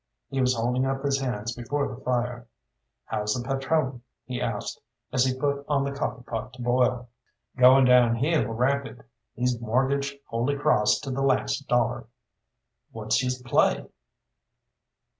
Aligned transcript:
He 0.29 0.41
was 0.41 0.55
holding 0.55 0.87
up 0.87 1.03
his 1.03 1.19
hands 1.21 1.55
before 1.55 1.87
the 1.87 2.01
fire. 2.01 2.47
"How's 3.05 3.35
the 3.35 3.47
patrone?" 3.47 4.01
he 4.25 4.41
asked, 4.41 4.81
as 5.13 5.25
he 5.25 5.39
put 5.39 5.63
on 5.67 5.83
the 5.83 5.91
coffee 5.91 6.23
pot 6.23 6.53
to 6.53 6.61
boil. 6.63 7.07
"Going 7.55 7.85
downhill 7.85 8.47
rapid. 8.47 9.03
He's 9.35 9.61
mortgaged 9.61 10.17
Holy 10.27 10.57
Cross 10.57 11.01
to 11.01 11.11
the 11.11 11.21
last 11.21 11.67
dollar." 11.67 12.07
"What's 12.91 13.21
his 13.21 13.43
play?" 13.43 13.85